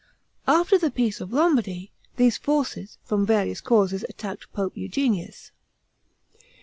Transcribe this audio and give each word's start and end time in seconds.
After 0.47 0.79
the 0.79 0.89
peace 0.89 1.21
of 1.21 1.31
Lombardy, 1.31 1.91
these 2.17 2.35
forces, 2.35 2.97
from 3.03 3.23
various 3.23 3.61
causes 3.61 4.03
attacked 4.09 4.51
Pope 4.51 4.75
Eugenius. 4.75 5.51